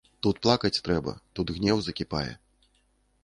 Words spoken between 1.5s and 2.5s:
гнеў закіпае.